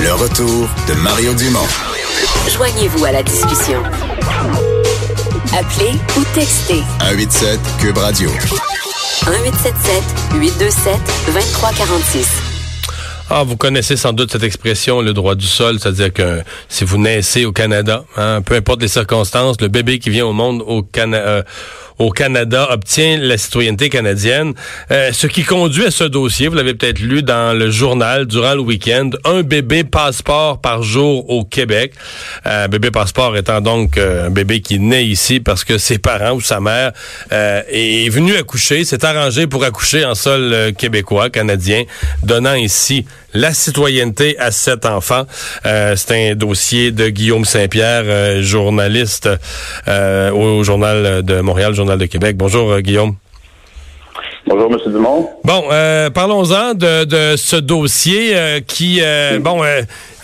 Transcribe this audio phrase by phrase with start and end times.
[0.00, 1.66] Le retour de Mario Dumont.
[2.52, 3.80] Joignez-vous à la discussion.
[5.56, 8.30] Appelez ou textez 187 Cube Radio.
[8.30, 10.02] 1877
[10.34, 12.28] 827 2346.
[13.30, 16.98] Ah, vous connaissez sans doute cette expression, le droit du sol, c'est-à-dire que si vous
[16.98, 20.82] naissez au Canada, hein, peu importe les circonstances, le bébé qui vient au monde au,
[20.82, 21.42] Cana euh,
[21.98, 24.54] au Canada obtient la citoyenneté canadienne.
[24.90, 28.54] Euh, ce qui conduit à ce dossier, vous l'avez peut-être lu dans le journal durant
[28.54, 31.92] le week-end, un bébé passeport par jour au Québec.
[32.44, 36.32] Un euh, bébé passeport étant donc un bébé qui naît ici parce que ses parents
[36.32, 36.92] ou sa mère
[37.30, 41.84] est venu accoucher, s'est arrangé pour accoucher en sol québécois, canadien,
[42.22, 45.24] donnant ici la citoyenneté à cet enfant.
[45.66, 49.28] Euh, c'est un dossier de Guillaume Saint-Pierre, euh, journaliste
[49.86, 52.36] euh, au Journal de Montréal, Journal de Québec.
[52.36, 53.16] Bonjour Guillaume.
[54.46, 54.78] Bonjour, M.
[54.92, 55.28] Dumont.
[55.44, 55.64] Bon,
[56.14, 58.34] parlons-en de, ce dossier
[58.66, 59.02] qui,
[59.40, 59.62] bon,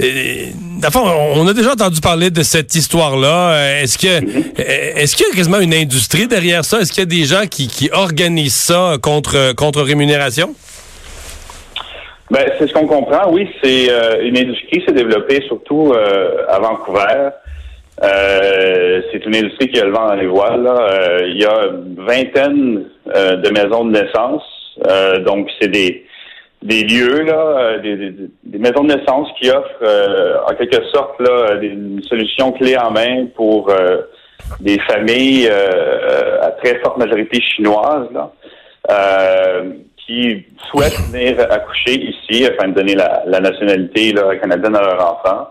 [0.00, 3.82] on a déjà entendu parler de cette histoire-là.
[3.82, 6.80] Est-ce que, est-ce qu'il y a quasiment une industrie derrière ça?
[6.80, 10.54] Est-ce qu'il y a des gens qui, qui organisent ça contre contre rémunération?
[12.34, 13.48] Ben, c'est ce qu'on comprend, oui.
[13.62, 17.28] C'est euh, une industrie qui s'est développée surtout euh, à Vancouver.
[18.02, 20.68] Euh, c'est une industrie qui a le vent dans les voiles.
[21.28, 24.42] il y a une vingtaine de maisons de naissance.
[25.24, 26.04] donc, c'est des,
[26.62, 27.94] des lieux, là, des,
[28.42, 32.90] des, maisons de naissance qui offrent en quelque sorte là, des, une solution clé en
[32.90, 33.72] main pour
[34.58, 38.08] des familles à très forte majorité chinoise.
[38.12, 38.32] Là
[40.06, 45.48] qui souhaitent venir accoucher ici afin de donner la, nationalité là, canadienne à leur enfant.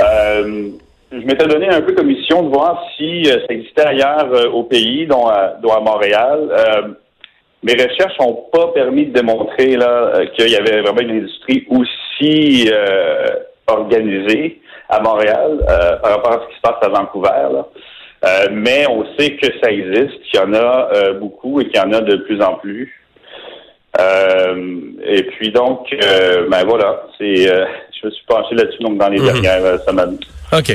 [0.00, 0.70] Euh,
[1.12, 4.50] je m'étais donné un peu comme mission de voir si euh, ça existait ailleurs euh,
[4.50, 6.96] au pays, dont à, dont à Montréal.
[7.62, 12.70] mes recherches n'ont pas permis de démontrer là qu'il y avait vraiment une industrie aussi
[13.66, 15.58] organisée à Montréal
[16.02, 17.28] par rapport à ce qui se passe à Vancouver.
[17.52, 17.66] Là.
[18.52, 21.92] mais on sait que ça existe, qu'il y en a beaucoup et qu'il y en
[21.92, 23.05] a de plus en plus.
[23.98, 24.54] Euh,
[25.04, 27.64] et puis donc, euh, ben voilà, c'est, euh,
[28.00, 29.40] je me suis penché là-dessus donc dans les mhm.
[29.40, 30.18] dernières semaines.
[30.52, 30.72] OK.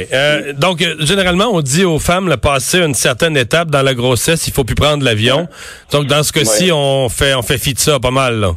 [0.58, 4.54] donc, généralement, on dit aux femmes, le passer une certaine étape dans la grossesse, il
[4.54, 5.48] faut plus prendre l'avion.
[5.94, 8.40] Donc, dans ce cas-ci, on fait on fait fi de ça pas mal.
[8.40, 8.52] Là.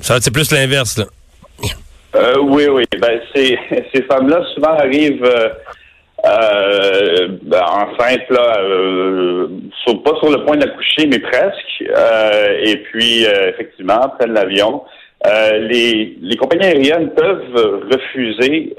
[0.00, 0.98] Ça, c'est plus l'inverse.
[0.98, 1.04] Là.
[2.42, 2.84] oui, oui.
[3.00, 3.58] Ben, ces,
[3.94, 5.26] ces femmes-là, souvent, arrivent
[6.22, 8.58] ben, enceinte là,
[9.86, 11.84] euh, pas sur le point d'accoucher, mais presque.
[11.88, 14.82] Euh, et puis euh, effectivement, prennent l'avion.
[15.24, 18.74] les, les compagnies aériennes peuvent refuser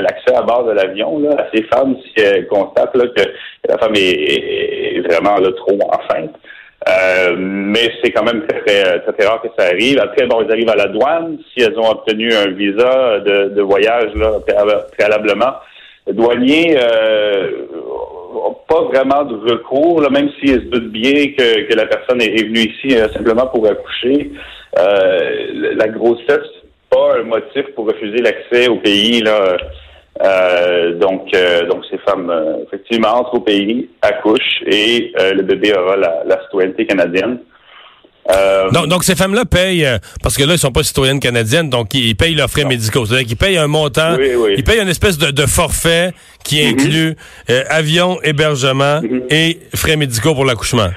[0.00, 3.22] l'accès à bord de l'avion à ces femmes si elles constatent là, que
[3.68, 6.34] la femme est, vraiment là, trop enceinte.
[6.88, 9.98] Euh, mais c'est quand même très, très, très, rare que ça arrive.
[9.98, 11.38] Après, bon, ils arrivent à la douane.
[11.52, 14.38] Si elles ont obtenu un visa de, de voyage là,
[14.96, 15.54] préalablement,
[16.06, 17.50] le douanier euh,
[18.68, 22.44] pas vraiment de recours, là, même s'ils se doutent bien que, que la personne est,
[22.44, 24.32] venue ici euh, simplement pour accoucher.
[24.78, 26.50] Euh, la grossesse,
[26.90, 29.20] pas un motif pour refuser l'accès au pays.
[29.22, 29.56] Là.
[30.24, 31.30] Euh, donc,
[31.68, 32.32] donc ces femmes,
[32.66, 37.38] effectivement, entrent au pays, accouchent et le bébé aura la citoyenneté canadienne.
[38.72, 39.86] Donc, donc, ces femmes-là payent,
[40.22, 43.06] parce que là, ils sont pas citoyennes canadiennes, donc ils payent leurs frais médicaux.
[43.06, 46.12] C'est-à-dire qu'ils payent un montant, ils payent une espèce de, de forfait
[46.44, 46.72] qui mm-hmm.
[46.72, 47.16] inclut
[47.70, 49.22] avion, hébergement mm-hmm.
[49.30, 50.88] et frais médicaux pour l'accouchement.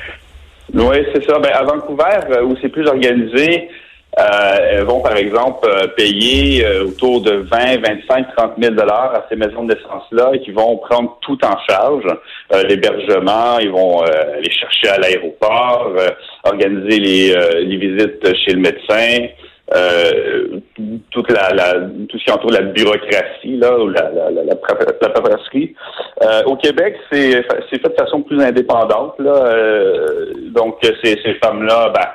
[0.74, 1.40] Oui, c'est ça.
[1.40, 3.70] Ben, à Vancouver, où c'est plus organisé,
[4.18, 9.14] euh, elles vont, par exemple, euh, payer euh, autour de 20, 25, 30 000 dollars
[9.14, 12.06] à ces maisons de naissance-là et qui vont prendre tout en charge.
[12.68, 14.04] L'hébergement, ils vont
[14.42, 15.94] les chercher à l'aéroport,
[16.44, 19.28] organiser les, les, visites chez le médecin,
[21.12, 21.76] toute la, la,
[22.10, 24.56] tout ce qui entoure la bureaucratie, là, ou la, la, la, la
[26.48, 29.14] au Québec, c'est fait de façon plus indépendante.
[29.20, 29.54] Là,
[30.48, 32.08] donc, ces, ces femmes-là, ben,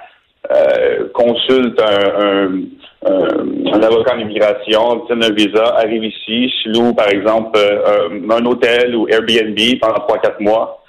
[0.52, 2.60] euh, consulte un,
[3.06, 8.94] un, avocat en immigration, obtient un visa, arrive ici, loue par exemple euh, un, hôtel
[8.94, 10.84] ou Airbnb pendant trois quatre mois.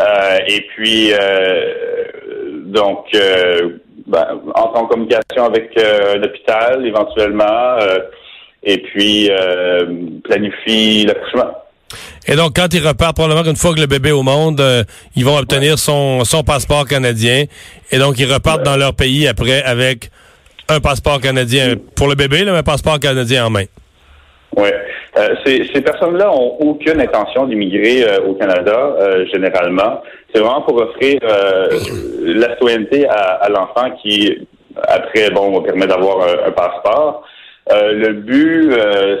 [0.00, 1.12] Euh, et puis
[2.66, 3.06] donc
[4.06, 5.74] ben, entre en communication avec
[6.20, 7.78] l'hôpital éventuellement,
[8.62, 9.30] et puis
[10.22, 11.63] planifie l'accouchement.
[12.26, 14.62] Et donc, quand ils repartent, probablement qu'une fois que le bébé est au monde,
[15.16, 17.44] ils vont obtenir son, son passeport canadien.
[17.90, 20.10] Et donc, ils repartent dans leur pays après avec
[20.68, 23.64] un passeport canadien pour le bébé, là, un passeport canadien en main.
[24.56, 24.68] Oui.
[25.16, 30.02] Euh, ces, ces personnes-là ont aucune intention d'immigrer euh, au Canada, euh, généralement.
[30.32, 34.48] C'est vraiment pour offrir la citoyenneté à, à l'enfant qui,
[34.88, 37.24] après, bon, permet d'avoir un, passeport.
[37.70, 38.72] le but,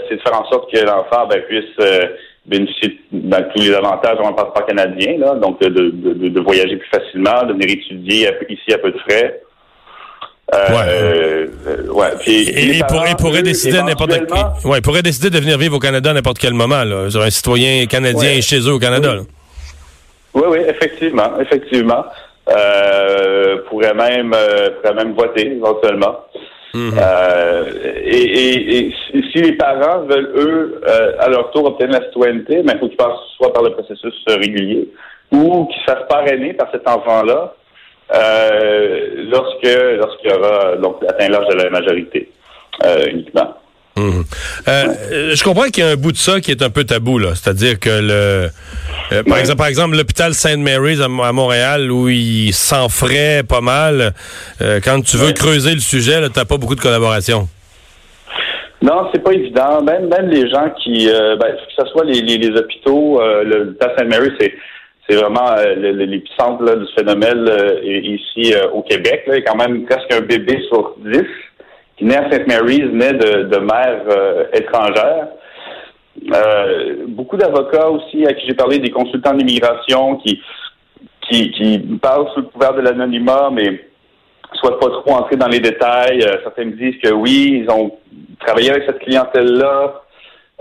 [0.08, 1.78] c'est de faire en sorte que l'enfant ben, puisse
[2.46, 6.88] bénéficier de tous les avantages d'un passeport canadien, là, donc de, de, de, voyager plus
[6.88, 9.40] facilement, de venir étudier ici à peu de frais.
[10.52, 11.46] Euh,
[11.88, 12.10] ouais.
[12.26, 14.12] et, il pourrait décider n'importe
[14.66, 16.84] ouais, pourrait décider de venir vivre au Canada à n'importe quel moment.
[16.84, 17.08] Là.
[17.14, 19.16] Un citoyen canadien chez eux au Canada.
[20.34, 22.04] Oui, oui, effectivement, effectivement.
[22.50, 26.26] Euh, pourrait même euh, pourrait même voter éventuellement.
[26.74, 26.92] Mhm.
[26.98, 27.64] euh,
[28.04, 28.94] et, et,
[29.32, 32.78] si les parents veulent eux euh, à leur tour obtenir la citoyenneté, mais ben, il
[32.80, 34.88] faut qu'ils passent soit par le processus régulier
[35.30, 37.54] ou qu'ils se fassent parrainer par cet enfant-là
[38.12, 42.28] euh, lorsque lorsqu'il aura donc atteint l'âge de la majorité
[42.84, 43.54] euh, uniquement.
[43.96, 44.24] Hum.
[44.66, 47.18] Euh, je comprends qu'il y a un bout de ça qui est un peu tabou
[47.18, 48.48] là, c'est-à-dire que le
[49.22, 54.12] par, exemple, par exemple l'hôpital Saint Mary's à, Montréal où il s'en ferait pas mal.
[54.84, 57.48] quand tu veux creuser le sujet, tu n'as pas beaucoup de collaboration.
[58.82, 59.80] Non, c'est pas évident.
[59.82, 64.06] Même même les gens qui, ben, que ce soit les, les, les hôpitaux, l'hôpital Saint
[64.06, 64.54] Mary, c'est
[65.08, 69.24] c'est vraiment euh, l'épicentre du phénomène euh, ici euh, au Québec.
[69.26, 69.36] Là.
[69.36, 71.26] Il y a quand même presque un bébé sur dix
[71.96, 72.46] qui naît à St.
[72.46, 74.02] Mary's, naît de, de mère
[74.52, 75.28] étrangère.
[77.08, 80.40] beaucoup d'avocats aussi à qui j'ai parlé, des consultants d'immigration qui,
[81.28, 83.80] qui, qui parlent sous le couvert de l'anonymat, mais
[84.54, 86.20] souhaitent pas trop entrer dans les détails.
[86.42, 87.92] certains me disent que oui, ils ont
[88.40, 90.02] travaillé avec cette clientèle-là,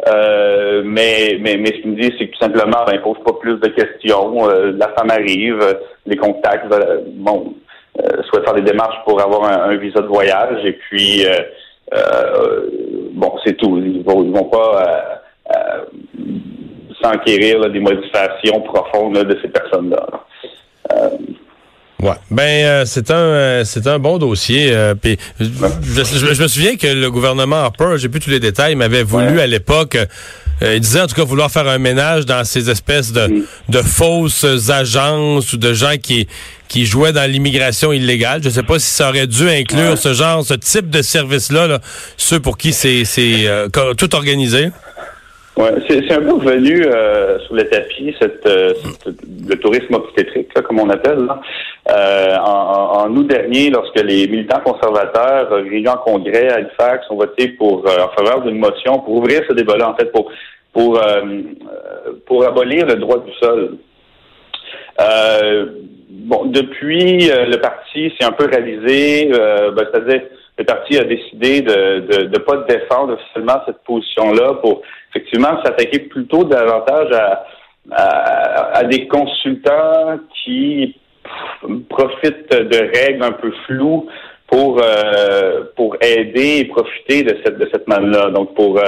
[0.08, 3.18] euh, mais, mais, mais ce qu'il me dit, c'est que tout simplement, ben, il pose
[3.24, 4.50] pas plus de questions.
[4.50, 5.60] Euh, la femme arrive,
[6.06, 7.56] les contacts, euh, bon,
[8.30, 11.26] souhaite faire des démarches pour avoir un, visa de voyage, et puis,
[13.14, 13.78] bon, c'est tout.
[13.78, 15.22] Ils vont, vont pas
[17.02, 20.08] s'enquérir des modifications profondes de ces personnes-là.
[22.02, 22.16] Ouais.
[22.30, 24.72] Ben c'est un c'est un bon dossier.
[25.40, 29.48] je, me souviens que le gouvernement Harper, j'ai plus tous les détails, m'avait voulu à
[29.48, 29.98] l'époque.
[30.62, 34.46] Il disait en tout cas vouloir faire un ménage dans ces espèces de, de fausses
[34.70, 36.28] agences ou de gens qui
[36.70, 38.42] qui jouaient dans l'immigration illégale.
[38.44, 41.80] Je sais pas si ça aurait dû inclure ce genre, ce type de service-là, là,
[42.18, 43.48] ceux pour qui c'est c'est
[43.98, 44.70] tout organisé.
[45.56, 48.74] Ouais, c'est un peu revenu euh, sur le tapis, cette, euh,
[49.48, 51.26] le tourisme obstétrique, comme on appelle.
[51.26, 51.42] Là.
[51.92, 57.18] Euh, en, en, août dernier, lorsque les militants conservateurs réunis en congrès à Halifax ont
[57.18, 60.32] voté pour en faveur d'une motion pour ouvrir ce débat-là, en fait, pour
[60.72, 61.00] pour
[62.26, 63.78] pour abolir le droit du sol.
[66.10, 70.22] bon, depuis, le parti s'est un peu réalisé, ben, c'est-à-dire
[70.58, 76.44] le parti a décidé de ne pas défendre officiellement cette position-là pour effectivement s'attaquer plutôt
[76.44, 77.44] davantage à,
[77.92, 80.96] à, des consultants qui
[81.90, 84.08] profitent de règles un peu floues
[84.48, 88.30] pour euh, pour aider et profiter de cette de cette manne-là.
[88.30, 88.84] Donc pour euh,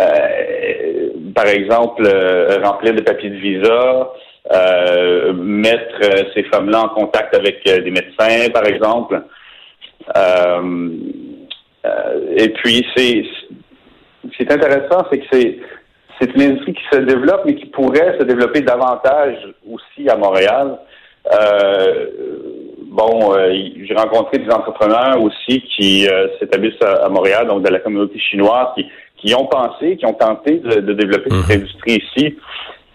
[0.00, 2.06] euh, par exemple
[2.62, 4.10] remplir des papiers de visa,
[5.34, 6.00] mettre
[6.34, 9.22] ces femmes-là en contact avec des médecins, par exemple.
[10.16, 10.90] Euh,
[11.84, 13.22] euh, et puis, c'est
[14.36, 15.58] c'est intéressant, c'est que c'est
[16.20, 19.36] c'est une industrie qui se développe, mais qui pourrait se développer davantage
[19.66, 20.78] aussi à Montréal.
[21.32, 22.06] Euh,
[22.86, 23.52] bon, euh,
[23.84, 28.68] j'ai rencontré des entrepreneurs aussi qui euh, s'établissent à, Montréal, donc de la communauté chinoise,
[28.74, 28.86] qui,
[29.18, 31.62] qui ont pensé, qui ont tenté de, de développer cette mhm.
[31.62, 32.36] industrie ici.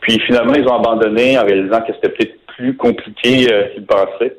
[0.02, 4.36] Puis finalement, ils ont abandonné en réalisant que c'était peut-être plus compliqué qu'ils pensaient.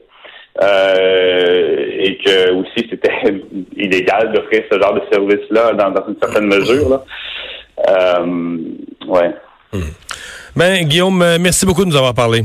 [0.63, 3.11] Euh, et que aussi c'était
[3.77, 6.89] illégal d'offrir ce genre de service-là dans, une certaine mesure.
[6.89, 7.05] Là.
[7.91, 8.57] Euh,
[9.09, 9.35] ouais.
[9.73, 9.91] Hmm.
[10.55, 12.45] Ben, Guillaume, euh, merci beaucoup de nous avoir parlé.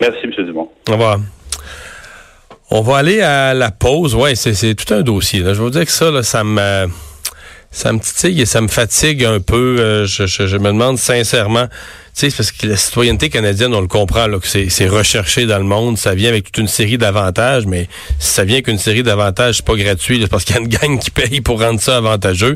[0.00, 0.46] Merci, M.
[0.46, 0.70] Dumont.
[0.88, 1.18] Au revoir.
[2.70, 4.14] On va aller à la pause.
[4.14, 5.40] Ouais, c'est tout un dossier.
[5.44, 6.86] Je vous dire que ça, là, ça me
[7.74, 10.04] ça me titille et ça me fatigue un peu.
[10.06, 11.68] je, je, me demande sincèrement
[12.14, 15.64] sais, parce que la citoyenneté canadienne, on le comprend, là, que c'est recherché dans le
[15.64, 17.88] monde, ça vient avec toute une série d'avantages, mais
[18.18, 20.62] si ça vient avec une série d'avantages, c'est pas gratuit, c'est parce qu'il y a
[20.62, 22.54] une gang qui paye pour rendre ça avantageux.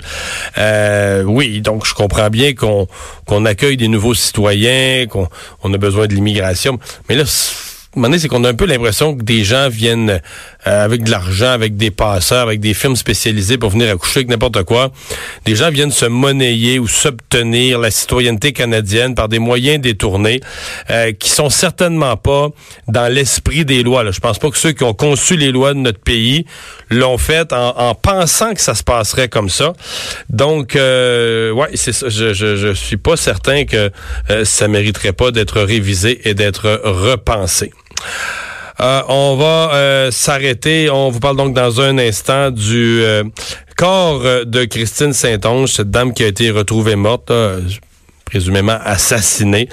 [0.59, 2.87] Euh, oui, donc je comprends bien qu'on
[3.27, 5.29] qu'on accueille des nouveaux citoyens, qu'on
[5.63, 9.45] on a besoin de l'immigration, mais là, c'est qu'on a un peu l'impression que des
[9.45, 10.21] gens viennent
[10.69, 14.29] euh, avec de l'argent, avec des passeurs, avec des firmes spécialisées pour venir accoucher avec
[14.29, 14.91] n'importe quoi.
[15.47, 20.41] Des gens viennent se monnayer ou s'obtenir la citoyenneté canadienne par des moyens détournés
[20.91, 22.49] euh, qui sont certainement pas
[22.87, 24.05] dans l'esprit des lois.
[24.05, 24.11] Là.
[24.11, 26.45] Je pense pas que ceux qui ont conçu les lois de notre pays
[26.91, 29.73] l'ont fait en, pensant que ça se passerait comme ça.
[30.29, 32.09] Donc, euh, ouais, c'est ça.
[32.09, 33.91] Je, je, je, suis pas certain que
[34.31, 37.73] euh, ça mériterait pas d'être révisé et d'être repensé.
[38.81, 40.91] Euh, on va euh, s'arrêter.
[40.91, 43.25] On vous parle donc dans un instant du euh,
[43.77, 47.33] corps de Christine Saint-Onge, cette dame qui a été retrouvée morte.
[48.25, 49.69] présumément assassinée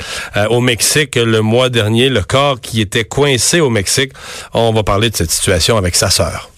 [0.49, 4.13] au Mexique le mois dernier, le corps qui était coincé au Mexique.
[4.53, 6.49] On va parler de cette situation avec sa sœur.